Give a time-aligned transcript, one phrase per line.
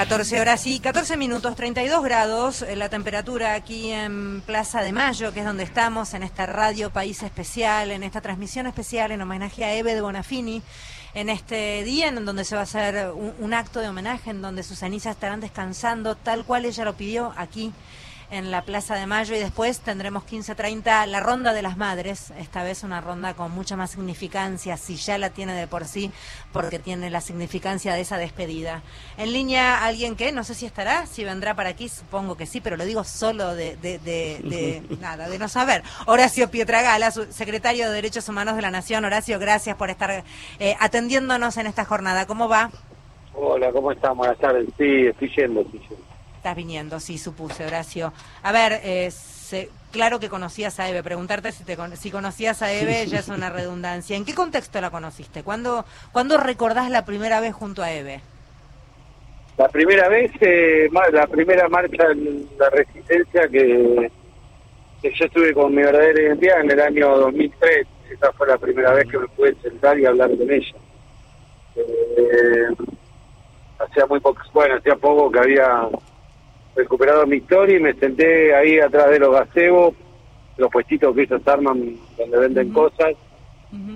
[0.00, 5.34] 14 horas y 14 minutos, 32 grados, eh, la temperatura aquí en Plaza de Mayo,
[5.34, 9.62] que es donde estamos, en esta radio País Especial, en esta transmisión especial en homenaje
[9.62, 10.62] a Eve de Bonafini,
[11.12, 14.40] en este día en donde se va a hacer un, un acto de homenaje, en
[14.40, 17.70] donde sus cenizas estarán descansando tal cual ella lo pidió aquí
[18.30, 22.62] en la Plaza de Mayo y después tendremos 15.30 la ronda de las madres, esta
[22.62, 26.10] vez una ronda con mucha más significancia, si ya la tiene de por sí,
[26.52, 28.82] porque tiene la significancia de esa despedida.
[29.16, 32.60] En línea alguien que no sé si estará, si vendrá para aquí, supongo que sí,
[32.60, 35.82] pero lo digo solo de, de, de, nada, de no saber.
[36.06, 39.04] Horacio Pietragala, secretario de Derechos Humanos de la Nación.
[39.04, 40.24] Horacio, gracias por estar
[40.58, 42.26] eh, atendiéndonos en esta jornada.
[42.26, 42.70] ¿Cómo va?
[43.34, 44.14] Hola, ¿cómo estás?
[44.16, 44.68] Buenas tardes.
[44.76, 46.09] Sí, estoy yendo, estoy yendo.
[46.40, 48.14] Estás viniendo, sí, supuse, Horacio.
[48.42, 49.10] A ver, eh,
[49.92, 51.02] claro que conocías a Eve.
[51.02, 54.16] Preguntarte si, te, si conocías a Eve ya es una redundancia.
[54.16, 55.42] ¿En qué contexto la conociste?
[55.42, 58.22] ¿Cuándo, ¿Cuándo recordás la primera vez junto a Eve?
[59.58, 64.10] La primera vez, eh, la primera marcha en la resistencia que,
[65.02, 67.86] yo estuve con mi verdadera identidad en el año 2003.
[68.12, 70.76] Esa fue la primera vez que me pude sentar y hablar con ella.
[71.76, 72.68] Eh,
[73.78, 75.88] hacía muy poco, bueno, hacía poco que había
[76.74, 79.94] recuperado mi historia y me senté ahí atrás de los gazebos,
[80.56, 83.14] los puestitos que ellos arman donde venden cosas,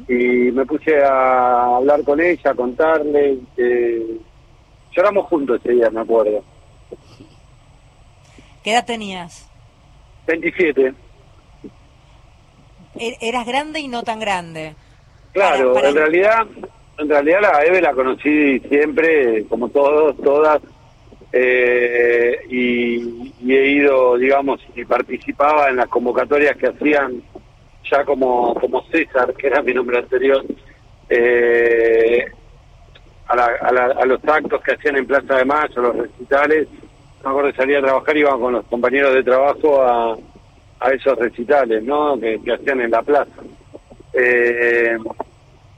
[0.08, 3.38] y me puse a hablar con ella, a contarle.
[3.56, 4.18] que
[4.92, 6.44] lloramos juntos ese día, me acuerdo.
[8.62, 9.50] ¿Qué edad tenías?
[10.26, 10.94] 27.
[12.96, 14.74] E-, eras grande y no tan grande.
[15.32, 16.46] Claro, en realidad,
[16.98, 20.62] en realidad la Eve la conocí siempre, como todos, todas,
[21.32, 22.33] eh,
[24.34, 27.22] digamos, y participaba en las convocatorias que hacían
[27.88, 30.44] ya como, como César, que era mi nombre anterior,
[31.08, 32.26] eh,
[33.28, 36.66] a, los actos que hacían en Plaza de Mayo, los recitales.
[37.22, 40.16] No me acuerdo salía a trabajar, iba con los compañeros de trabajo a,
[40.80, 42.18] a esos recitales, ¿no?
[42.18, 43.42] Que, hacían en la plaza.
[44.14, 44.96] Eh,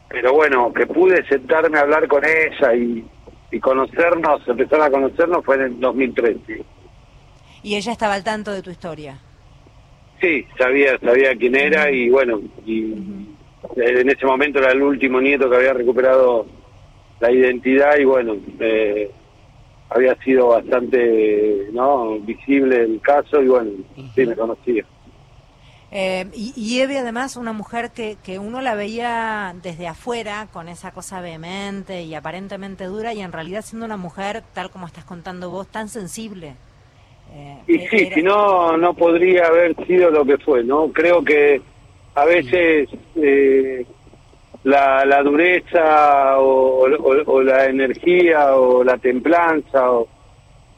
[0.09, 3.05] pero bueno, que pude sentarme a hablar con ella y,
[3.51, 6.65] y conocernos, empezar a conocernos fue en el 2013.
[7.67, 9.19] ¿Y ella estaba al tanto de tu historia?
[10.21, 12.93] Sí, sabía, sabía quién era y bueno, y
[13.75, 16.47] en ese momento era el último nieto que había recuperado
[17.19, 19.11] la identidad y bueno, eh,
[19.91, 23.73] había sido bastante no visible el caso y bueno,
[24.15, 24.85] sí me conocía.
[25.91, 30.93] Eh, y, Eve además una mujer que, que uno la veía desde afuera con esa
[30.93, 35.51] cosa vehemente y aparentemente dura y en realidad siendo una mujer, tal como estás contando
[35.51, 36.55] vos, tan sensible.
[37.33, 40.89] Eh, y sí, si no, no podría haber sido lo que fue, ¿no?
[40.93, 41.61] Creo que
[42.15, 43.85] a veces eh,
[44.65, 46.87] la, la dureza o,
[47.27, 50.09] o, la energía o la templanza o,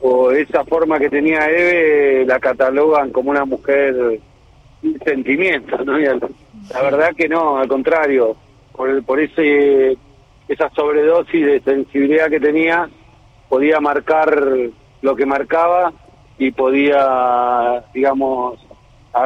[0.01, 4.21] o esa forma que tenía Eve la catalogan como una mujer
[5.05, 5.99] sentimiento, ¿no?
[5.99, 8.37] la verdad que no, al contrario,
[8.73, 9.97] por, por ese
[10.49, 12.89] esa sobredosis de sensibilidad que tenía,
[13.49, 14.43] podía marcar
[15.03, 15.93] lo que marcaba
[16.39, 18.59] y podía, digamos,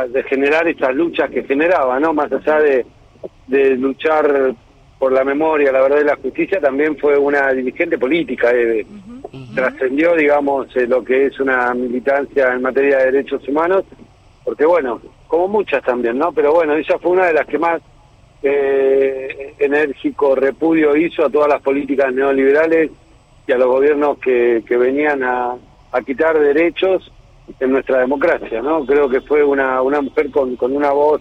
[0.08, 2.14] de generar esas luchas que generaba, ¿no?
[2.14, 2.86] Más allá de,
[3.46, 4.54] de luchar
[4.98, 8.86] por la memoria, la verdad y la justicia, también fue una dirigente política, Eve.
[9.54, 13.84] Trascendió, digamos, lo que es una militancia en materia de derechos humanos,
[14.44, 16.32] porque bueno, como muchas también, ¿no?
[16.32, 17.82] Pero bueno, ella fue una de las que más
[18.42, 22.90] eh, enérgico repudio hizo a todas las políticas neoliberales
[23.46, 25.56] y a los gobiernos que, que venían a,
[25.92, 27.10] a quitar derechos
[27.60, 28.84] en nuestra democracia, ¿no?
[28.86, 31.20] Creo que fue una, una mujer con, con una voz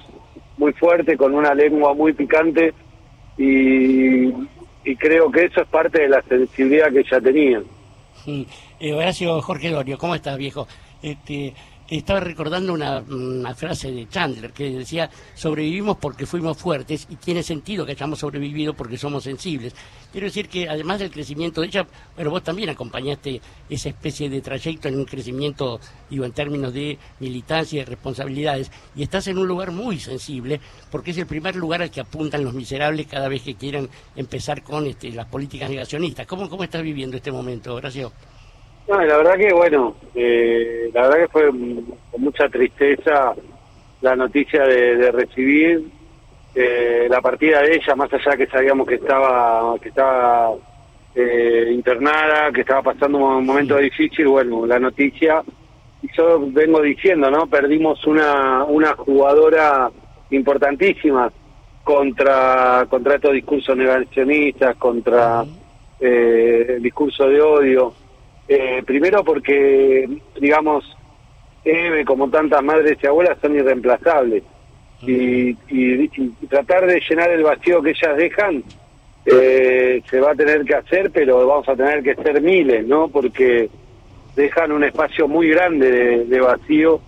[0.57, 2.73] muy fuerte, con una lengua muy picante
[3.37, 4.27] y,
[4.83, 7.61] y creo que eso es parte de la sensibilidad que ella tenía.
[8.79, 10.67] Eh, Horacio Jorge Dorio, ¿cómo estás, viejo?
[11.01, 11.53] Este,
[11.97, 17.85] estaba recordando una, frase de Chandler que decía, sobrevivimos porque fuimos fuertes y tiene sentido
[17.85, 19.75] que hayamos sobrevivido porque somos sensibles.
[20.11, 21.85] Quiero decir que además del crecimiento de ella,
[22.15, 26.97] pero vos también acompañaste esa especie de trayecto en un crecimiento, digo, en términos de
[27.19, 31.81] militancia y responsabilidades, y estás en un lugar muy sensible porque es el primer lugar
[31.81, 36.25] al que apuntan los miserables cada vez que quieran empezar con este, las políticas negacionistas.
[36.25, 38.13] ¿Cómo, cómo estás viviendo este momento, Horacio?
[38.91, 43.33] No, la verdad que bueno, eh, la verdad que fue con mucha tristeza
[44.01, 45.85] la noticia de, recibir
[46.53, 50.51] eh, la partida de ella, más allá que sabíamos que estaba que estaba
[51.15, 55.41] eh, internada, que estaba pasando un momento difícil, bueno, la noticia,
[56.01, 57.47] y yo vengo diciendo, ¿no?
[57.47, 59.89] Perdimos una, una jugadora
[60.31, 61.31] importantísima
[61.85, 65.45] contra, contra estos discursos negacionistas, contra
[65.97, 68.00] el discurso de odio
[68.53, 70.83] Eh, primero porque, digamos,
[71.63, 74.43] Eve, como tantas madres y abuelas, son irreemplazables.
[75.03, 75.53] Y,
[76.49, 78.61] tratar de llenar el vacío que ellas dejan
[79.25, 83.07] eh, se va a tener que hacer, pero vamos a tener que ser miles, ¿no?
[83.07, 83.69] Porque
[84.35, 86.99] dejan un espacio muy grande de, vacío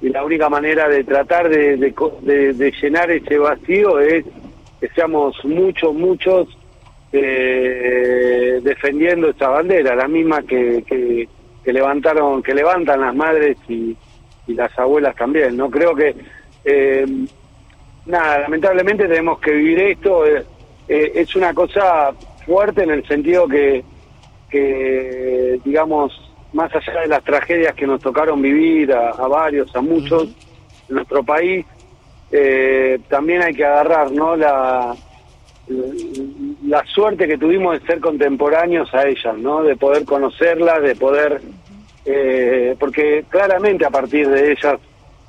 [0.00, 4.24] y la única manera de tratar de, de, llenar ese vacío es
[4.80, 6.57] que seamos muchos, muchos
[7.12, 11.28] eh, defendiendo esta bandera, la misma que, que,
[11.72, 13.96] levantaron, que levantan las madres y,
[14.46, 15.56] las abuelas también.
[15.56, 16.14] No creo que
[16.64, 17.06] eh,
[18.06, 20.24] nada, lamentablemente tenemos que vivir esto.
[20.26, 20.42] Eh,
[20.88, 22.12] es una cosa
[22.46, 23.84] fuerte en el sentido que,
[24.48, 30.28] que digamos más allá de las tragedias que nos tocaron vivir a, varios, a muchos
[30.88, 31.66] en nuestro país,
[32.30, 34.36] eh, también hay que agarrar ¿no?
[34.36, 34.94] la,
[36.66, 39.62] la suerte que tuvimos de ser contemporáneos a ellas, ¿no?
[39.62, 41.40] de poder conocerlas, de poder,
[42.04, 44.78] eh, porque claramente a partir de ellas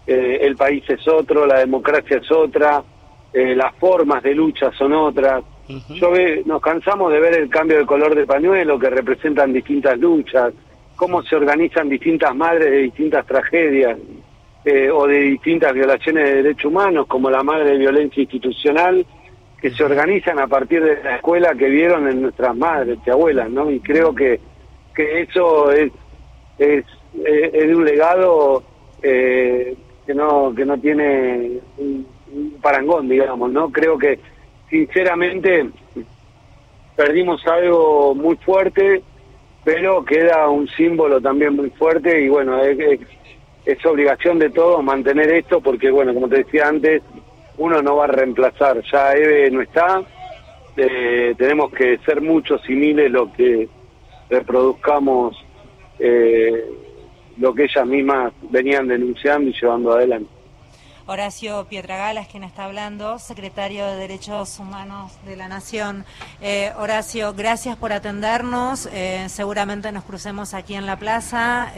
[0.08, 2.84] eh, el país es otro, la democracia es otra,
[3.32, 5.44] las formas de lucha son otras.
[5.90, 10.00] Yo ve, nos cansamos de ver el cambio de color de pañuelo que representan distintas
[10.00, 10.52] luchas,
[11.00, 13.98] cómo se organizan distintas madres de distintas tragedias
[14.66, 19.06] eh, o de distintas violaciones de derechos humanos, como la madre de violencia institucional,
[19.62, 23.50] que se organizan a partir de la escuela que vieron en nuestras madres y abuelas,
[23.50, 23.70] ¿no?
[23.70, 24.40] Y creo que,
[24.96, 25.92] que eso es,
[26.58, 26.86] es,
[27.26, 28.64] es, un legado
[29.02, 29.76] eh,
[30.06, 32.08] que no que no tiene un,
[32.62, 33.72] parangón, digamos, ¿no?
[33.72, 34.20] Creo que,
[34.70, 35.70] sinceramente,
[36.96, 39.02] perdimos algo muy fuerte
[39.64, 43.00] pero queda un símbolo también muy fuerte y bueno, es,
[43.66, 47.04] es, obligación de todos mantener esto porque bueno, como te decía antes,
[47.60, 50.02] uno no va a reemplazar, ya Eve no está,
[50.78, 53.68] eh, tenemos que ser muchos y miles lo que
[54.30, 55.36] reproduzcamos
[56.00, 56.64] eh,
[57.38, 60.30] lo que ellas mismas venían denunciando y llevando adelante.
[61.06, 66.06] Horacio Pietragalas, quien está hablando, secretario de Derechos Humanos de la Nación.
[66.40, 68.88] Eh, Horacio, gracias por atendernos.
[69.28, 71.74] Seguramente nos crucemos aquí en la plaza.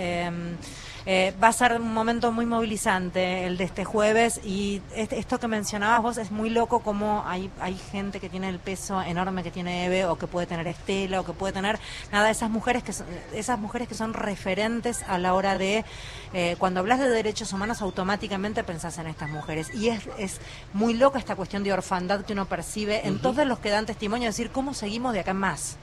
[1.06, 5.48] Eh, va a ser un momento muy movilizante el de este jueves y esto que
[5.48, 9.50] mencionabas vos es muy loco como hay, hay gente que tiene el peso enorme que
[9.50, 11.80] tiene Eve o que puede tener Estela o que puede tener
[12.12, 15.86] nada esas mujeres que son, esas mujeres que son referentes a la hora de
[16.34, 20.40] eh, cuando hablas de derechos humanos automáticamente pensás en estas mujeres y es, es
[20.72, 24.26] muy loca esta cuestión de orfandad que uno percibe en todos los que dan testimonio
[24.26, 25.78] de decir cómo seguimos de acá en más.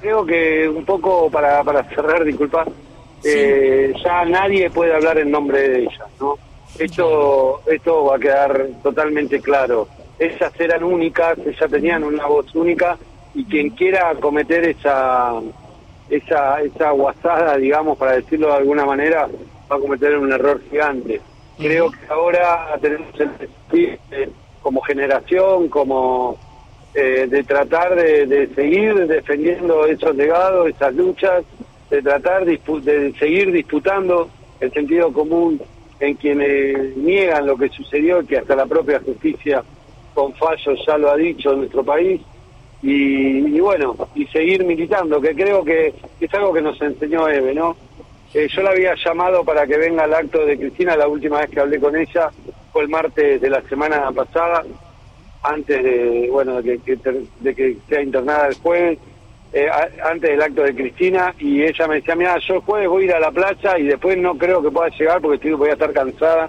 [0.00, 2.64] Creo que un poco para, para cerrar, disculpa,
[3.24, 6.38] eh, ya nadie puede hablar en nombre de ellas, ¿no?
[6.78, 9.88] Esto, esto va a quedar totalmente claro.
[10.18, 12.96] Ellas eran únicas, ellas tenían una voz única
[13.34, 15.40] y quien quiera cometer esa,
[16.08, 19.28] esa, esa guasada, digamos, para decirlo de alguna manera,
[19.70, 21.20] va a cometer un error gigante.
[21.58, 24.32] Creo que ahora tenemos el
[24.62, 26.38] como generación, como
[26.94, 31.44] eh, de tratar de, de seguir defendiendo esos legados, esas luchas,
[31.90, 35.60] de tratar de seguir disputando el sentido común
[35.98, 39.62] en quienes niegan lo que sucedió, que hasta la propia justicia
[40.14, 42.20] con fallos ya lo ha dicho en nuestro país,
[42.82, 47.76] y, bueno, y seguir militando, que creo que es algo que nos enseñó Eve, ¿no?
[48.32, 51.50] Eh, yo la había llamado para que venga al acto de Cristina, la última vez
[51.50, 52.30] que hablé con ella
[52.72, 54.64] fue el martes de la semana pasada,
[55.42, 56.96] antes de, bueno, de que,
[57.40, 58.98] de que sea internada el jueves,
[59.52, 59.68] eh,
[60.04, 63.06] antes del acto de Cristina y ella me decía, mira, yo el jueves voy a
[63.06, 65.72] ir a la playa y después no creo que pueda llegar porque estoy, voy a
[65.72, 66.48] estar cansada.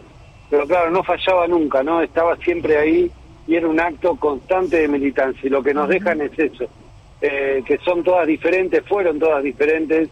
[0.50, 2.02] Pero claro, no fallaba nunca, ¿no?
[2.02, 3.10] Estaba siempre ahí
[3.48, 6.66] y era un acto constante de militancia y lo que nos dejan es eso,
[7.22, 10.10] eh, que son todas diferentes, fueron todas diferentes,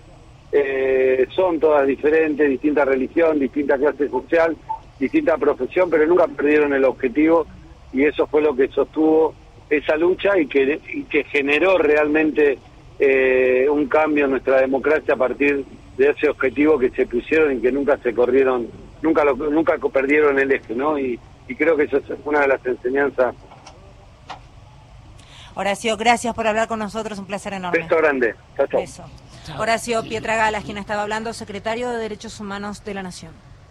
[0.51, 4.55] eh, son todas diferentes, distinta religión, distinta clase social,
[4.99, 7.45] distinta profesión, pero nunca perdieron el objetivo
[7.93, 9.35] y eso fue lo que sostuvo
[9.69, 12.57] esa lucha y que, y que generó realmente
[12.99, 15.65] eh, un cambio en nuestra democracia a partir
[15.97, 18.67] de ese objetivo que se pusieron y que nunca se corrieron,
[19.01, 20.99] nunca lo, nunca perdieron el eje, ¿no?
[20.99, 21.19] Y,
[21.57, 23.33] creo que eso es una de las enseñanzas.
[25.55, 27.79] Horacio, gracias por hablar con nosotros, un placer enorme.
[27.79, 28.35] Beso grande.
[28.55, 29.05] Chao, chao.
[29.57, 33.33] Horacio Pietragalas, quien estaba hablando, secretario de Derechos Humanos de la Nación.